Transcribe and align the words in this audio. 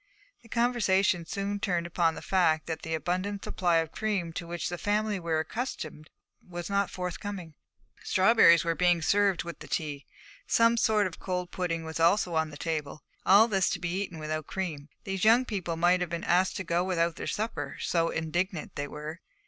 The 0.41 0.49
conversation 0.49 1.27
soon 1.27 1.59
turned 1.59 1.85
upon 1.85 2.15
the 2.15 2.23
fact 2.23 2.65
that 2.65 2.81
the 2.81 2.95
abundant 2.95 3.43
supply 3.43 3.75
of 3.77 3.91
cream 3.91 4.33
to 4.33 4.47
which 4.47 4.67
the 4.69 4.79
family 4.79 5.19
were 5.19 5.39
accustomed 5.39 6.09
was 6.41 6.71
not 6.71 6.89
forthcoming. 6.89 7.53
Strawberries 8.03 8.63
were 8.63 8.73
being 8.73 9.03
served 9.03 9.43
with 9.43 9.59
the 9.59 9.67
tea; 9.67 10.07
some 10.47 10.75
sort 10.75 11.05
of 11.05 11.19
cold 11.19 11.51
pudding 11.51 11.83
was 11.85 11.99
also 11.99 12.33
on 12.33 12.49
the 12.49 12.57
table; 12.57 13.03
and 13.25 13.31
all 13.31 13.47
this 13.47 13.69
to 13.69 13.79
be 13.79 14.01
eaten 14.01 14.17
without 14.17 14.47
cream, 14.47 14.89
these 15.03 15.23
young 15.23 15.45
people 15.45 15.77
might 15.77 16.01
have 16.01 16.09
been 16.09 16.23
asked 16.23 16.55
to 16.57 16.63
go 16.63 16.83
without 16.83 17.15
their 17.17 17.27
supper, 17.27 17.77
so 17.79 18.09
indignant 18.09 18.75
they 18.75 18.87
were. 18.87 19.19